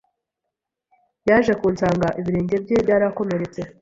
yaje 1.29 1.53
kunsanga. 1.61 2.07
Ibirenge 2.19 2.55
bye 2.63 2.77
byarakomeretse 2.85 3.61